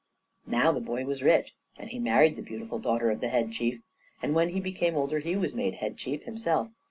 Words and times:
Now 0.47 0.71
the 0.71 0.79
boy 0.79 1.05
was 1.05 1.21
rich, 1.21 1.53
and 1.77 1.91
he 1.91 1.99
married 1.99 2.35
the 2.35 2.41
beautiful 2.41 2.79
daughter 2.79 3.11
of 3.11 3.19
the 3.21 3.27
Head 3.29 3.51
Chief, 3.51 3.83
and 4.19 4.33
when 4.33 4.49
he 4.49 4.59
became 4.59 4.95
older 4.95 5.19
he 5.19 5.35
was 5.35 5.53
made 5.53 5.75
Head 5.75 5.95
Chief 5.95 6.23
himself. 6.23 6.69